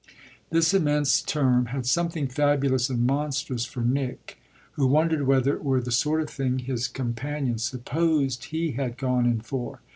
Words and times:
This 0.49 0.73
immense 0.73 1.21
term 1.21 1.67
had 1.67 1.85
something 1.85 2.27
fabulous 2.27 2.89
and 2.89 3.05
monstrous 3.05 3.65
for 3.65 3.81
Nick, 3.81 4.39
who 4.71 4.87
wondered 4.87 5.27
whether 5.27 5.53
it 5.53 5.63
were 5.63 5.79
the 5.79 5.91
sort 5.91 6.21
of 6.21 6.29
thing 6.31 6.57
his 6.57 6.87
companion 6.87 7.59
supposed 7.59 8.45
he 8.45 8.71
had 8.71 8.97
gone 8.97 9.27
in 9.27 9.41
for. 9.41 9.81